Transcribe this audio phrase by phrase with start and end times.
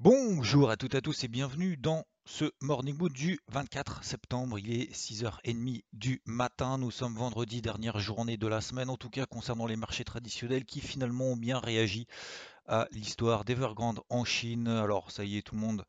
[0.00, 4.56] Bonjour à toutes et à tous et bienvenue dans ce Morning Mood du 24 septembre.
[4.56, 6.78] Il est 6h30 du matin.
[6.78, 10.64] Nous sommes vendredi, dernière journée de la semaine, en tout cas concernant les marchés traditionnels
[10.64, 12.06] qui finalement ont bien réagi
[12.68, 14.68] à l'histoire d'Evergrande en Chine.
[14.68, 15.84] Alors ça y est, tout le monde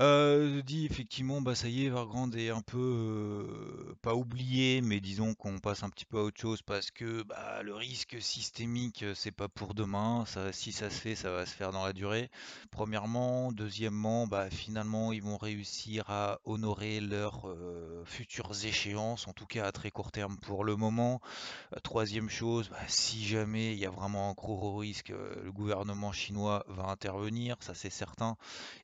[0.00, 5.00] euh, dit effectivement, bah ça y est, Evergrande est un peu euh, pas oublié, mais
[5.00, 9.04] disons qu'on passe un petit peu à autre chose parce que bah, le risque systémique,
[9.04, 10.24] euh, c'est pas pour demain.
[10.26, 12.28] Ça, si ça se fait, ça va se faire dans la durée.
[12.72, 17.46] Premièrement, deuxièmement, bah, finalement, ils vont réussir à honorer leurs
[18.04, 21.20] futures échéances, en tout cas à très court terme pour le moment.
[21.84, 26.64] troisième chose, bah, si jamais il y a vraiment un gros risque, le gouvernement chinois
[26.68, 28.36] va intervenir, ça c'est certain.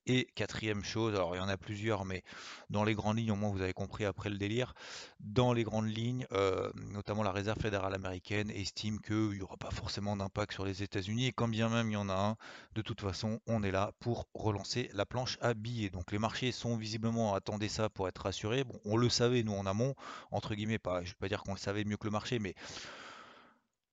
[0.06, 2.22] Et quatrième chose alors il y en a plusieurs, mais
[2.68, 4.74] dans les grandes lignes, au moins vous avez compris après le délire,
[5.20, 9.70] dans les grandes lignes, euh, notamment la Réserve fédérale américaine estime qu'il n'y aura pas
[9.70, 12.36] forcément d'impact sur les États-Unis, et quand bien même il y en a un,
[12.74, 15.90] de toute façon, on est là pour relancer la planche à billets.
[15.90, 18.64] Donc les marchés sont visiblement attendaient ça pour être rassurés.
[18.64, 19.94] Bon, on le savait nous en amont,
[20.30, 22.38] entre guillemets, pas, je ne vais pas dire qu'on le savait mieux que le marché,
[22.38, 22.54] mais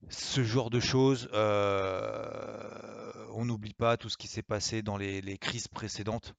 [0.09, 5.38] ce genre de choses, euh, on n'oublie pas tout ce qui s'est passé dans les
[5.39, 6.33] crises précédentes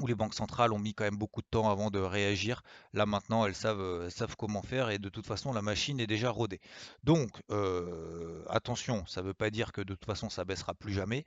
[0.00, 2.62] où les banques centrales ont mis quand même beaucoup de temps avant de réagir.
[2.92, 6.06] Là maintenant, elles savent, euh, savent comment faire et de toute façon, la machine est
[6.06, 6.60] déjà rodée.
[7.04, 10.92] Donc, euh, attention, ça ne veut pas dire que de toute façon, ça baissera plus
[10.92, 11.24] jamais,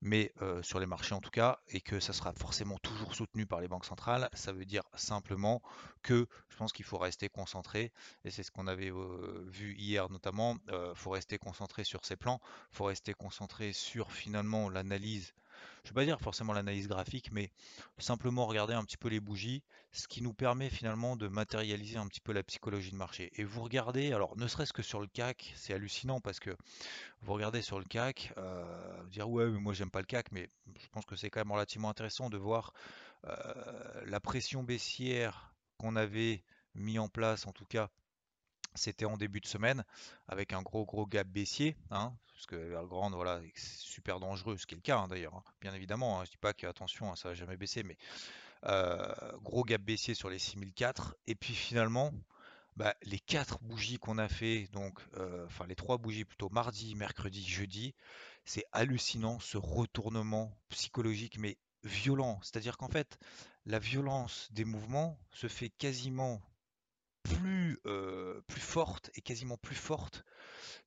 [0.00, 3.46] mais euh, sur les marchés en tout cas, et que ça sera forcément toujours soutenu
[3.46, 4.28] par les banques centrales.
[4.32, 5.62] Ça veut dire simplement
[6.02, 7.92] que je pense qu'il faut rester concentré,
[8.24, 8.92] et c'est ce qu'on avait
[9.46, 10.56] vu hier notamment.
[10.68, 12.40] Il faut rester concentré sur ces plans,
[12.72, 15.34] il faut rester concentré sur finalement l'analyse
[15.86, 17.52] je ne vais pas dire forcément l'analyse graphique, mais
[17.98, 22.08] simplement regarder un petit peu les bougies, ce qui nous permet finalement de matérialiser un
[22.08, 23.30] petit peu la psychologie de marché.
[23.36, 26.50] Et vous regardez, alors ne serait-ce que sur le CAC, c'est hallucinant parce que
[27.22, 30.32] vous regardez sur le CAC, euh, vous dire ouais, mais moi j'aime pas le CAC,
[30.32, 32.72] mais je pense que c'est quand même relativement intéressant de voir
[33.26, 36.42] euh, la pression baissière qu'on avait
[36.74, 37.90] mis en place, en tout cas
[38.76, 39.84] c'était en début de semaine
[40.28, 44.66] avec un gros gros gap baissier, hein, parce que Evergrande, voilà, c'est super dangereux, ce
[44.66, 45.42] qui est le cas hein, d'ailleurs, hein.
[45.60, 46.24] bien évidemment.
[46.24, 47.96] je dis pas que attention, ça va jamais baisser, mais
[48.64, 51.16] euh, gros gap baissier sur les 6004.
[51.26, 52.12] Et puis finalement,
[52.76, 56.94] bah, les quatre bougies qu'on a fait, donc, euh, enfin les trois bougies plutôt mardi,
[56.94, 57.94] mercredi, jeudi,
[58.44, 62.38] c'est hallucinant ce retournement psychologique, mais violent.
[62.42, 63.18] C'est-à-dire qu'en fait,
[63.64, 66.42] la violence des mouvements se fait quasiment
[67.22, 67.55] plus,
[67.86, 70.24] euh, plus forte et quasiment plus forte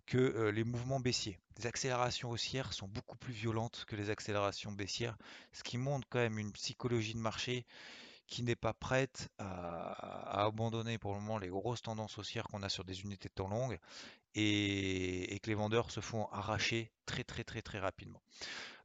[0.06, 1.38] que euh, les mouvements baissiers.
[1.58, 5.18] Les accélérations haussières sont beaucoup plus violentes que les accélérations baissières,
[5.54, 7.66] ce qui montre quand même une psychologie de marché
[8.30, 12.70] qui n'est pas prête à, abandonner pour le moment les grosses tendances haussières qu'on a
[12.70, 13.80] sur des unités de temps longues
[14.36, 18.22] et, que les vendeurs se font arracher très très très très rapidement.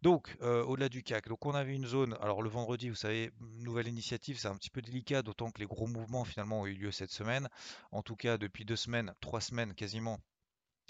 [0.01, 3.31] Donc, euh, au-delà du CAC, donc on avait une zone, alors le vendredi, vous savez,
[3.41, 6.75] nouvelle initiative, c'est un petit peu délicat, d'autant que les gros mouvements finalement ont eu
[6.75, 7.49] lieu cette semaine.
[7.91, 10.19] En tout cas, depuis deux semaines, trois semaines quasiment,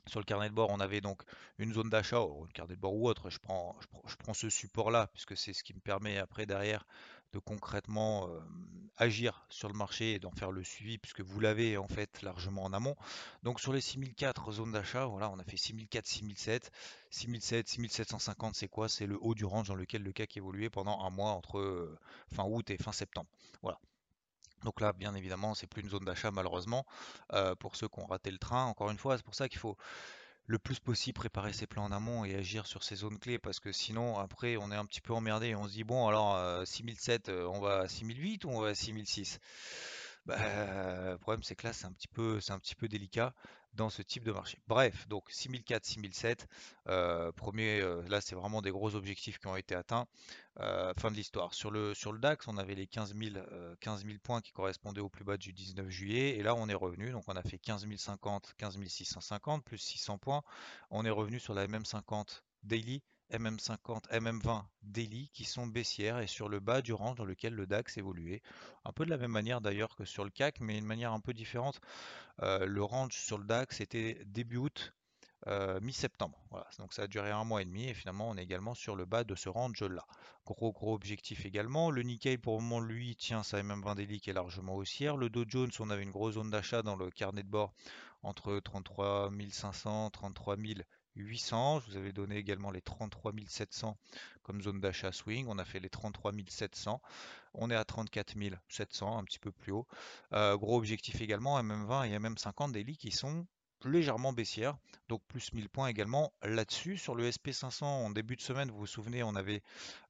[0.06, 1.22] sur le carnet de bord, on avait donc
[1.59, 3.76] une zone d'achat, ou carnet de bord ou autre, je prends,
[4.06, 6.86] je prends, ce support-là, puisque c'est ce qui me permet après derrière
[7.34, 8.41] de concrètement euh,
[8.97, 12.62] agir sur le marché et d'en faire le suivi, puisque vous l'avez en fait largement
[12.62, 12.97] en amont.
[13.43, 16.71] Donc sur les 6004 zones d'achat, voilà, on a fait 6004, 6007,
[17.11, 18.89] 6007, 6750, c'est quoi?
[18.89, 21.99] C'est le haut du range dans lequel le CAC évoluait pendant un mois entre euh,
[22.33, 23.28] fin août et fin septembre.
[23.62, 23.81] Voilà.
[24.62, 26.87] Donc là, bien évidemment, c'est plus une zone d'achat malheureusement
[27.33, 28.65] euh, pour ceux qui ont raté le train.
[28.65, 29.77] Encore une fois, c'est pour ça qu'il faut
[30.47, 33.60] le plus possible préparer ses plans en amont et agir sur ces zones clés parce
[33.60, 36.66] que sinon après on est un petit peu emmerdé et on se dit bon alors
[36.66, 39.41] 6007 euh, euh, on va à 6008 ou on va à 6006
[40.26, 40.36] bah,
[41.10, 43.34] le problème c'est que là c'est un petit peu un petit peu délicat
[43.74, 44.59] dans ce type de marché.
[44.68, 46.48] Bref, donc 6004, 6007,
[46.88, 50.06] euh, premier, euh, là c'est vraiment des gros objectifs qui ont été atteints.
[50.60, 51.53] Euh, fin de l'histoire.
[51.53, 53.44] Sur le, DAX, on avait les 15 000,
[53.80, 57.10] 15 points qui correspondaient au plus bas du 19 juillet, et là on est revenu,
[57.10, 60.42] donc on a fait 15 050, 15 650, plus 600 points.
[60.91, 66.48] On est revenu sur la MM50 daily MM50, MM20 daily qui sont baissières et sur
[66.48, 68.42] le bas du range dans lequel le DAX évoluait.
[68.84, 71.21] Un peu de la même manière d'ailleurs que sur le CAC, mais une manière un
[71.21, 71.80] peu différente.
[72.42, 74.94] Euh, le range sur le DAX était début août
[75.82, 76.42] mi-septembre.
[76.50, 78.97] Voilà, donc ça a duré un mois et demi et finalement on est également sur
[78.97, 80.06] le bas de ce range-là.
[80.47, 81.91] Gros gros objectif également.
[81.91, 85.16] Le Nikkei pour le moment lui tient sa MM20 daily qui est largement haussière.
[85.16, 87.74] Le Dow Jones on avait une grosse zone d'achat dans le carnet de bord
[88.22, 90.56] entre 33 500 33
[91.16, 91.81] 800.
[91.81, 93.97] Je vous avais donné également les 33 700
[94.43, 95.47] comme zone d'achat swing.
[95.49, 97.01] On a fait les 33 700.
[97.55, 98.34] On est à 34
[98.69, 99.87] 700, un petit peu plus haut.
[100.33, 103.47] Euh, gros objectif également, MM20 et MM50 daily qui sont
[103.84, 104.77] légèrement baissières,
[105.09, 106.97] donc plus 1000 points également là-dessus.
[106.97, 109.63] Sur le SP500, en début de semaine, vous vous souvenez, on avait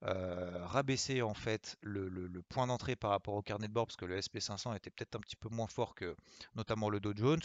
[0.05, 4.05] euh, rabaissé en fait le, point d'entrée par rapport au carnet de bord, parce que
[4.05, 6.17] le SP500 était peut-être un petit peu moins fort que
[6.55, 7.41] notamment le Dow Jones.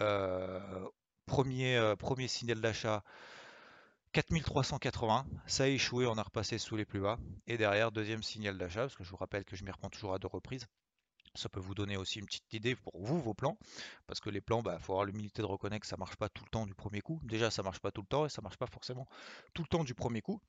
[0.00, 0.86] Euh,
[1.26, 1.96] premier, euh,
[2.28, 3.02] signal d'achat
[4.12, 7.18] 4380, ça a échoué, on a repassé sous les plus bas.
[7.46, 10.14] Et derrière, deuxième signal d'achat, parce que je vous rappelle que je m'y reprends toujours
[10.14, 10.66] à deux reprises.
[11.34, 13.58] Ça peut vous donner aussi une petite idée pour vous, vos plans.
[14.06, 16.30] Parce que les plans, il bah, faut avoir l'humilité de reconnaître que ça marche pas
[16.30, 17.20] tout le temps du premier coup.
[17.24, 19.06] Déjà, ça marche pas tout le temps et ça marche pas forcément
[19.52, 20.40] tout le temps du premier coup.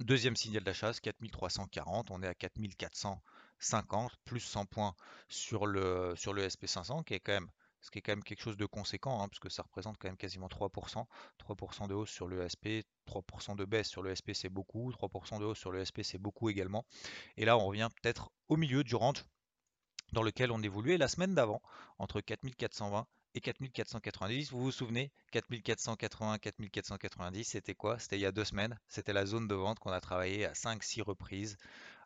[0.00, 4.94] Deuxième signal d'achat, 4340, on est à 4450, plus 100 points
[5.28, 7.50] sur le, sur le SP500, qui est quand même
[7.84, 10.16] ce qui est quand même quelque chose de conséquent, hein, puisque ça représente quand même
[10.16, 11.04] quasiment 3%.
[11.38, 15.38] 3% de hausse sur le SP, 3% de baisse sur le SP c'est beaucoup, 3%
[15.38, 16.86] de hausse sur le SP c'est beaucoup également.
[17.36, 19.24] Et là on revient peut-être au milieu du range
[20.12, 21.60] dans lequel on évoluait la semaine d'avant,
[21.98, 24.50] entre 4420 et 4490.
[24.50, 27.98] Vous vous souvenez, 4480, 4490, c'était quoi?
[27.98, 28.78] C'était il y a deux semaines.
[28.88, 31.58] C'était la zone de vente qu'on a travaillé à 5-6 reprises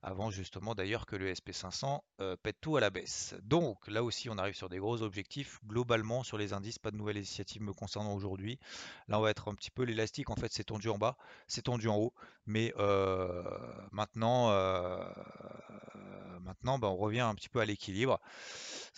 [0.03, 3.35] avant justement d'ailleurs que le SP500 euh, pète tout à la baisse.
[3.43, 5.59] Donc là aussi on arrive sur des gros objectifs.
[5.67, 8.59] Globalement sur les indices, pas de nouvelles initiatives me concernant aujourd'hui.
[9.09, 11.17] Là on va être un petit peu l'élastique, en fait c'est tendu en bas,
[11.47, 12.15] c'est tendu en haut,
[12.47, 13.43] mais euh,
[13.93, 15.05] maintenant, euh,
[16.65, 18.21] bah, on revient un petit peu à l'équilibre.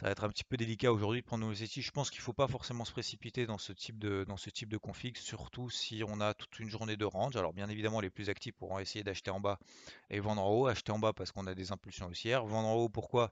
[0.00, 1.84] Ça va être un petit peu délicat aujourd'hui de prendre nos initiatives.
[1.84, 4.48] Je pense qu'il ne faut pas forcément se précipiter dans ce type de dans ce
[4.48, 7.36] type de config, surtout si on a toute une journée de range.
[7.36, 9.58] Alors bien évidemment les plus actifs pourront essayer d'acheter en bas
[10.08, 12.74] et vendre en haut, acheter en bas parce qu'on a des impulsions haussières, vendre en
[12.76, 13.30] haut pourquoi?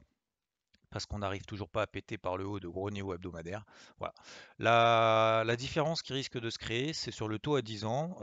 [0.91, 3.65] Parce qu'on n'arrive toujours pas à péter par le haut de gros niveaux hebdomadaires.
[3.99, 4.15] Voilà.
[4.59, 8.17] La, différence qui risque de se créer, c'est sur le taux à 10 ans.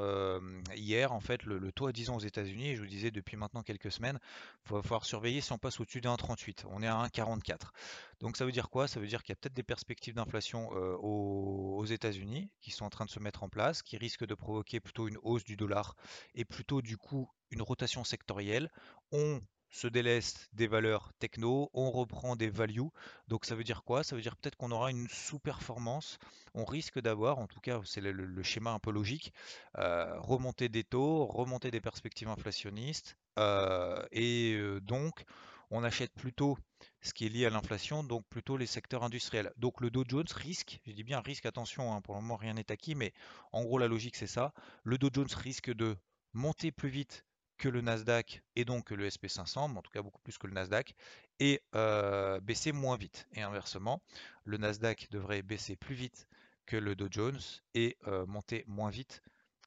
[0.76, 3.62] Hier, en fait, le, taux à 10 ans aux États-Unis, je vous disais depuis maintenant
[3.62, 4.20] quelques semaines,
[4.66, 6.66] il va falloir surveiller si on passe au-dessus de 1,38.
[6.70, 7.72] On est à 1,44.
[8.20, 8.88] Donc ça veut dire quoi?
[8.88, 12.86] Ça veut dire qu'il y a peut-être des perspectives d'inflation aux, aux États-Unis qui sont
[12.86, 15.58] en train de se mettre en place, qui risquent de provoquer plutôt une hausse du
[15.58, 15.96] dollar
[16.34, 18.72] et plutôt du coup une rotation sectorielle.
[19.12, 19.42] On
[19.76, 22.90] se déleste des valeurs techno, on reprend des values.
[23.28, 24.06] Donc ça veut dire quoi?
[24.06, 26.18] Ça veut dire peut-être qu'on aura une sous-performance.
[26.54, 29.34] On risque d'avoir, en tout cas c'est le, schéma un peu logique,
[29.78, 33.18] euh, remonter des taux, remonter des perspectives inflationnistes.
[33.38, 35.26] Euh, et euh, donc
[35.72, 36.58] on achète plutôt
[37.02, 39.52] ce qui est lié à l'inflation, donc plutôt les secteurs industriels.
[39.58, 42.54] Donc le Dow Jones risque, je dis bien risque, attention, hein, pour le moment rien
[42.54, 43.12] n'est acquis, mais
[43.52, 44.54] en gros la logique c'est ça.
[44.86, 45.98] Le Dow Jones risque de
[46.32, 47.26] monter plus vite
[47.58, 50.54] que le Nasdaq et donc le SP500, mais en tout cas beaucoup plus que le
[50.54, 50.96] Nasdaq,
[51.40, 53.28] et euh, baisser moins vite.
[53.34, 54.02] Et inversement,
[54.44, 56.28] le Nasdaq devrait baisser plus vite
[56.66, 57.40] que le Dow Jones
[57.74, 59.22] et euh, monter moins vite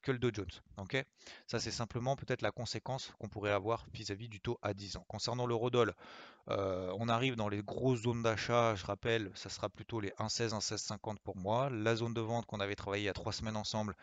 [0.09, 0.49] que le Dow Jones.
[0.77, 1.05] ok?
[1.45, 5.05] Ça, c'est simplement peut-être la conséquence qu'on pourrait avoir vis-à-vis du taux à 10 ans.
[5.07, 5.93] Concernant l'eurodoll,
[6.49, 8.73] euh, on arrive dans les grosses zones d'achat.
[8.75, 11.69] Je rappelle, ça sera plutôt les 1,16, 1,1650 pour moi.
[11.69, 13.95] La zone de vente qu'on avait travaillé il y a trois semaines ensemble,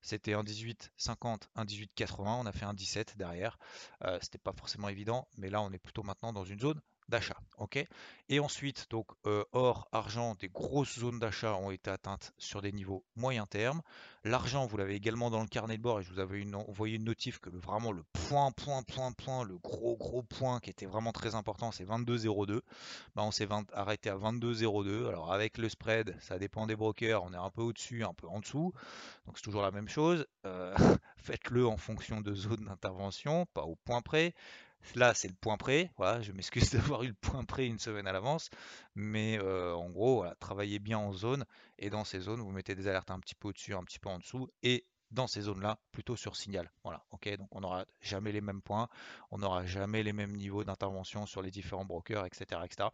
[0.00, 2.40] c'était un 18,50, un 18,80.
[2.40, 3.56] On a fait un 17 derrière.
[4.04, 6.80] Euh, C'était pas forcément évident, mais là, on est plutôt maintenant dans une zone
[7.12, 7.36] d'achat.
[7.58, 7.86] ok?
[8.28, 12.72] Et ensuite, donc euh, or, argent, des grosses zones d'achat ont été atteintes sur des
[12.72, 13.82] niveaux moyen terme.
[14.24, 17.04] L'argent, vous l'avez également dans le carnet de bord et je vous avais envoyé une
[17.04, 20.86] notif que le, vraiment le point, point, point, point, le gros, gros point qui était
[20.86, 22.62] vraiment très important, c'est 22,02.
[23.14, 25.08] Bah, on s'est arrêté à 22,02.
[25.08, 28.28] Alors avec le spread, ça dépend des brokers, on est un peu au-dessus, un peu
[28.28, 28.72] en dessous.
[29.26, 30.26] Donc c'est toujours la même chose.
[30.46, 30.74] Euh,
[31.16, 34.34] faites-le en fonction de zone d'intervention, pas au point près.
[34.94, 35.90] Là, c'est le point près.
[36.20, 38.50] Je m'excuse d'avoir eu le point près une semaine à l'avance.
[38.94, 41.44] Mais euh, en gros, travaillez bien en zone.
[41.78, 44.08] Et dans ces zones, vous mettez des alertes un petit peu au-dessus, un petit peu
[44.08, 44.48] en dessous.
[44.62, 46.70] Et dans ces zones-là, plutôt sur signal.
[46.84, 47.04] Voilà.
[47.10, 48.88] Donc on n'aura jamais les mêmes points,
[49.30, 52.88] on n'aura jamais les mêmes niveaux d'intervention sur les différents brokers, etc., etc.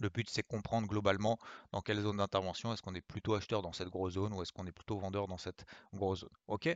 [0.00, 1.38] Le but, c'est comprendre globalement
[1.72, 4.52] dans quelle zone d'intervention est-ce qu'on est plutôt acheteur dans cette grosse zone ou est-ce
[4.52, 6.30] qu'on est plutôt vendeur dans cette grosse zone.
[6.46, 6.68] Ok?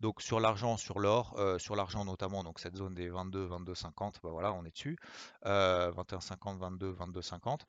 [0.00, 3.74] Donc sur l'argent, sur l'or, euh, sur l'argent notamment, donc cette zone des 22, 22,
[3.74, 4.96] 50, bah voilà, on est dessus.
[5.42, 7.66] 21, 50, 22, 22, 50.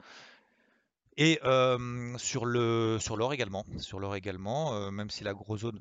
[1.18, 5.62] Et euh, sur le sur l'or également, sur l'or également, euh, même si la grosse
[5.62, 5.80] zone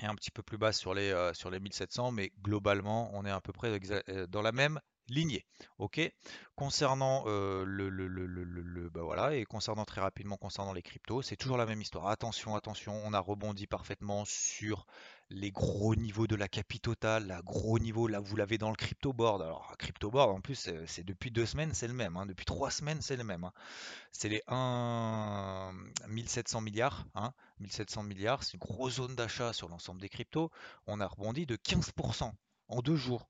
[0.00, 3.30] est un petit peu plus basse sur les sur les 1700, mais globalement, on est
[3.30, 3.80] à peu près
[4.28, 5.44] dans la même lignée.
[5.78, 6.00] Ok?
[6.56, 11.36] Concernant le, le, le, le bah voilà, et concernant très rapidement concernant les cryptos, c'est
[11.36, 12.08] toujours la même histoire.
[12.08, 14.86] Attention, attention, on a rebondi parfaitement sur
[15.30, 18.76] les gros niveaux de la capi totale, la gros niveau, là vous l'avez dans le
[18.76, 19.42] crypto board.
[19.42, 22.26] Alors crypto board en plus c'est depuis deux semaines c'est le même, hein.
[22.26, 23.44] depuis trois semaines c'est le même.
[23.44, 23.52] Hein.
[24.12, 25.72] C'est les 1
[26.08, 27.32] 1700 milliards, hein.
[27.60, 30.50] 1700 milliards, c'est une grosse zone d'achat sur l'ensemble des cryptos.
[30.86, 32.32] On a rebondi de 15%
[32.68, 33.28] en deux jours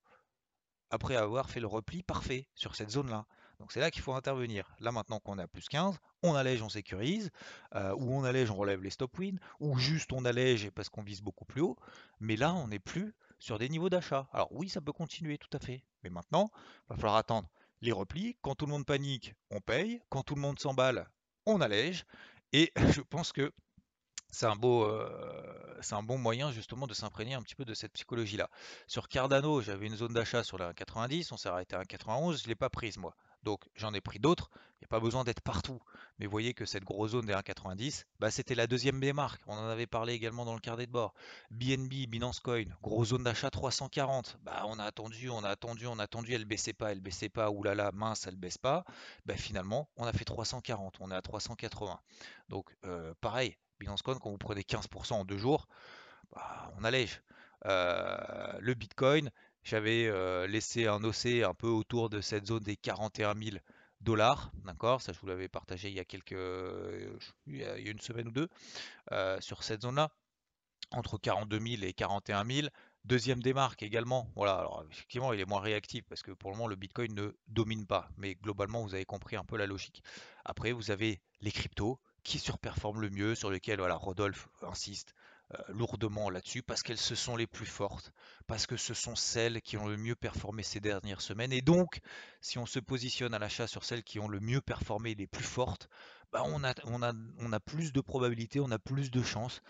[0.94, 3.26] après avoir fait le repli parfait sur cette zone-là.
[3.58, 4.74] Donc c'est là qu'il faut intervenir.
[4.80, 7.30] Là maintenant qu'on est à plus 15, on allège, on sécurise,
[7.74, 11.02] euh, ou on allège, on relève les stop win, ou juste on allège parce qu'on
[11.02, 11.76] vise beaucoup plus haut.
[12.20, 14.28] Mais là, on n'est plus sur des niveaux d'achat.
[14.32, 15.84] Alors oui, ça peut continuer tout à fait.
[16.02, 17.48] Mais maintenant, il va falloir attendre
[17.80, 18.36] les replis.
[18.42, 20.00] Quand tout le monde panique, on paye.
[20.08, 21.08] Quand tout le monde s'emballe,
[21.46, 22.04] on allège.
[22.52, 23.52] Et je pense que
[24.34, 28.50] c'est un beau, euh, bon moyen justement de s'imprégner un petit peu de cette psychologie-là.
[28.88, 32.44] Sur Cardano, j'avais une zone d'achat sur la 1,90, on s'est arrêté à 1,91, je
[32.44, 33.14] ne l'ai pas prise moi.
[33.44, 35.78] Donc j'en ai pris d'autres, il n'y a pas besoin d'être partout.
[36.18, 39.42] Mais vous voyez que cette grosse zone des 1,90, bah, c'était la deuxième démarque.
[39.46, 41.14] On en avait parlé également dans le carnet de bord.
[41.50, 44.38] BNB, Binance Coin, grosse zone d'achat 340.
[44.42, 47.28] Bah, on a attendu, on a attendu, on a attendu, elle baissait pas, elle baissait
[47.28, 48.84] pas, oulala, mince, elle baisse pas.
[49.26, 52.00] Bah, finalement, on a fait 340, on est à 380.
[52.48, 55.66] Donc euh, pareil, Binance Coin, quand vous prenez 15% en deux jours,
[56.34, 57.22] bah, on allège.
[57.66, 59.30] Euh, le Bitcoin,
[59.62, 63.56] j'avais euh, laissé un OC un peu autour de cette zone des 41 000
[64.00, 66.36] dollars, d'accord Ça, je vous l'avais partagé il y a quelques,
[67.46, 68.48] il y a une semaine ou deux,
[69.12, 70.10] euh, sur cette zone-là,
[70.90, 72.68] entre 42 000 et 41 000.
[73.04, 76.68] Deuxième démarque également, voilà, alors effectivement il est moins réactif parce que pour le moment
[76.68, 80.02] le Bitcoin ne domine pas, mais globalement vous avez compris un peu la logique.
[80.46, 85.14] Après vous avez les cryptos qui surperforment le mieux, sur voilà, Rodolphe insiste,
[85.52, 88.12] euh, lourdement là-dessus parce qu'elles se sont les plus fortes,
[88.46, 91.52] parce que ce sont celles qui ont le mieux performé ces dernières semaines.
[91.52, 92.00] Et donc,
[92.40, 95.44] si on se positionne à l'achat sur celles qui ont le mieux performé, les plus
[95.44, 95.88] fortes,
[96.32, 99.62] bah on a plus de probabilités, on a plus de chances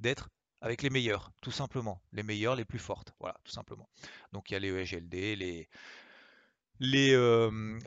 [0.00, 0.28] d'être
[0.60, 2.02] avec les meilleurs, tout simplement.
[2.12, 3.14] Les meilleurs, les plus fortes.
[3.18, 3.88] Voilà, tout simplement.
[4.32, 5.68] Donc il y a les EGLD, les,
[6.80, 7.14] les,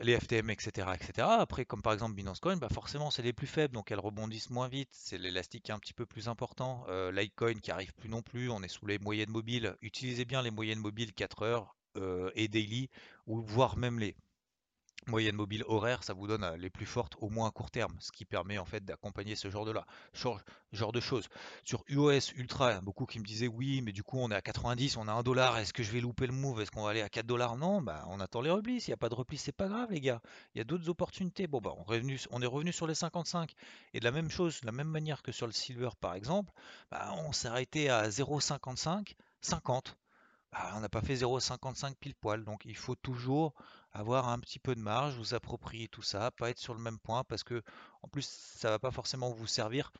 [0.02, 1.28] les FTM, etc., etc.
[1.38, 4.50] Après, comme par exemple Binance Coin, bah forcément c'est les plus faibles, donc elles rebondissent
[4.50, 4.88] moins vite.
[4.92, 6.84] C'est l'élastique qui est un petit peu plus important.
[6.88, 9.76] Euh, Litecoin qui arrive plus non plus, on est sous les moyennes mobiles.
[9.82, 11.76] Utilisez bien les moyennes mobiles 4 heures
[12.34, 12.90] et daily,
[13.28, 14.16] ou voire même les
[15.06, 17.94] moyenne mobile horaire, ça vous donne euh, les plus fortes au moins à court terme,
[18.00, 21.28] ce qui permet en fait d'accompagner ce genre de là, genre, de choses.
[21.64, 24.96] Sur UOS Ultra, beaucoup qui me disaient oui, mais du coup on est à 90,
[24.96, 27.02] on a 1 dollar, est-ce que je vais louper le move, est-ce qu'on va aller
[27.02, 27.56] à 4 dollars?
[27.56, 29.90] Non, bah on attend les replis, s'il n'y a pas de repli, c'est pas grave
[29.90, 30.20] les gars,
[30.54, 31.46] il y a d'autres opportunités.
[31.46, 33.54] Bon bah on, revenu, on est revenu sur les 55
[33.92, 36.52] et de la même chose, de la même manière que sur le silver par exemple,
[36.90, 39.96] bah, on s'est arrêté à 0,55, 50.
[40.52, 43.54] Bah, on n'a pas fait 0,55 pile poil, donc il faut toujours
[43.94, 46.98] avoir un petit peu de marge, vous approprier tout ça, pas être sur le même
[46.98, 47.62] point parce que
[48.02, 49.92] en plus ça va pas forcément vous servir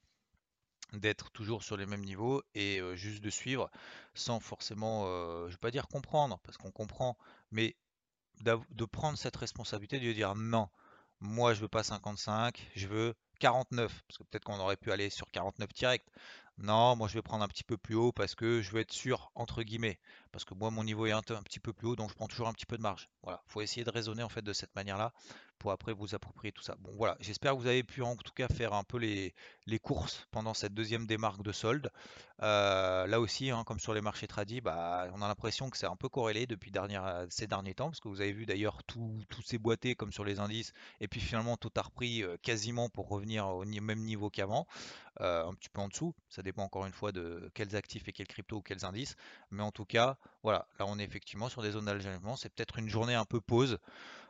[0.92, 3.70] d'être toujours sur les mêmes niveaux et juste de suivre
[4.14, 5.06] sans forcément,
[5.46, 7.16] je vais pas dire comprendre parce qu'on comprend,
[7.50, 7.76] mais
[8.42, 10.68] de prendre cette responsabilité de dire non,
[11.20, 15.10] moi je veux pas 55, je veux 49 parce que peut-être qu'on aurait pu aller
[15.10, 16.08] sur 49 direct.
[16.58, 18.92] Non, moi je vais prendre un petit peu plus haut parce que je veux être
[18.92, 19.98] sûr, entre guillemets.
[20.30, 22.48] Parce que moi mon niveau est un, petit peu plus haut, donc je prends toujours
[22.48, 23.08] un petit peu de marge.
[23.22, 25.12] Voilà, faut essayer de raisonner en fait de cette manière-là
[25.58, 26.76] pour après vous approprier tout ça.
[26.80, 29.34] Bon voilà, j'espère que vous avez pu en tout cas faire un peu les,
[29.80, 31.90] courses pendant cette deuxième démarque de solde.
[32.42, 35.86] Euh, là aussi, hein, comme sur les marchés tradis, bah, on a l'impression que c'est
[35.86, 36.72] un peu corrélé depuis
[37.30, 40.38] ces derniers temps, parce que vous avez vu d'ailleurs tout, ces boîtés comme sur les
[40.38, 44.66] indices, et puis finalement tout a repris euh, quasiment pour revenir au même niveau qu'avant.
[45.20, 46.12] Euh, un petit peu en dessous.
[46.44, 49.16] Dépend encore une fois de quels actifs et quels cryptos ou quels indices.
[49.50, 52.36] Mais en tout cas, voilà, là on est effectivement sur des zones d'algènement.
[52.36, 53.78] C'est peut-être une journée un peu pause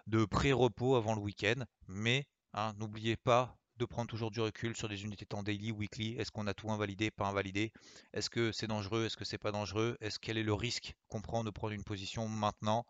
[0.07, 1.65] de pré-repos avant le week-end.
[1.89, 6.17] Mais hein, n'oubliez pas de prendre toujours du recul sur des unités temps daily, weekly.
[6.17, 7.73] Est-ce qu'on a tout invalidé, pas invalidé?
[8.13, 9.07] Est-ce que c'est dangereux?
[9.07, 9.97] Est-ce que c'est pas dangereux?
[10.01, 12.87] Est-ce quel est le risque qu'on prend de prendre une position maintenant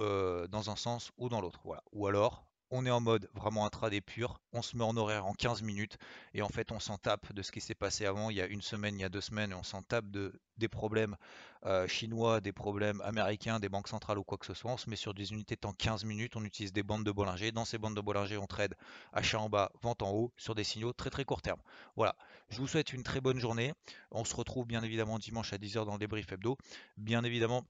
[0.00, 1.60] euh, dans un sens ou dans l'autre?
[1.64, 1.82] Voilà.
[1.92, 5.32] Ou alors, on est en mode vraiment intraday pur, on se met en horaire en
[5.32, 5.96] 15 minutes
[6.34, 8.46] et en fait on s'en tape de ce qui s'est passé avant, il y a
[8.46, 11.16] une semaine, il y a deux semaines, et on s'en tape de, des problèmes
[11.64, 14.90] euh, chinois, des problèmes américains, des banques centrales ou quoi que ce soit, on se
[14.90, 17.64] met sur des unités de temps 15 minutes, on utilise des bandes de Bollinger, dans
[17.64, 18.74] ces bandes de Bollinger on trade
[19.12, 21.60] achat en bas, vente en haut, sur des signaux très très court terme.
[21.96, 22.16] Voilà,
[22.50, 23.72] je vous souhaite une très bonne journée,
[24.10, 26.58] on se retrouve bien évidemment dimanche à 10h dans le débrief hebdo,
[26.96, 27.64] bien évidemment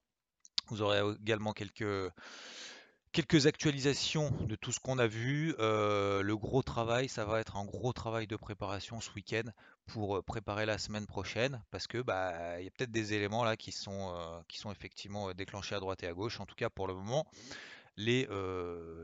[0.70, 2.12] vous aurez également quelques
[3.12, 5.54] Quelques actualisations de tout ce qu'on a vu.
[5.58, 9.50] Euh, le gros travail, ça va être un gros travail de préparation ce week-end
[9.86, 13.44] pour euh, préparer la semaine prochaine, parce que bah il y a peut-être des éléments
[13.44, 16.38] là qui sont euh, qui sont effectivement déclenchés à droite et à gauche.
[16.40, 17.26] En tout cas pour le moment,
[17.96, 18.28] les,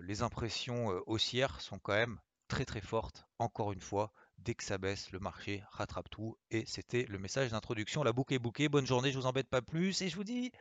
[0.02, 2.18] les impressions haussières sont quand même
[2.48, 3.26] très très fortes.
[3.38, 6.36] Encore une fois, dès que ça baisse, le marché rattrape tout.
[6.50, 8.04] Et c'était le message d'introduction.
[8.04, 8.68] La boucle est bouquée.
[8.68, 10.52] Bonne journée, je vous embête pas plus et je vous dis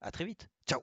[0.00, 0.48] à très vite.
[0.66, 0.82] Ciao.